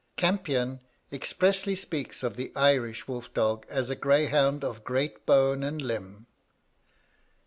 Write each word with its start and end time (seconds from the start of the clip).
Campion 0.17 0.79
expressly 1.11 1.75
speaks 1.75 2.23
of 2.23 2.35
the 2.35 2.51
Irish 2.55 3.07
wolf 3.07 3.31
dog 3.35 3.67
as 3.69 3.91
a 3.91 3.95
'greyhound 3.95 4.63
of 4.63 4.83
great 4.83 5.27
bone 5.27 5.61
and 5.61 5.79
limb.' 5.79 6.25